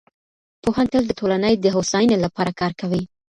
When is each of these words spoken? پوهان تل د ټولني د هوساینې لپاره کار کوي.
پوهان 0.61 0.87
تل 0.93 1.03
د 1.07 1.11
ټولني 1.19 1.53
د 1.57 1.65
هوساینې 1.75 2.17
لپاره 2.25 2.51
کار 2.59 2.71
کوي. 2.81 3.03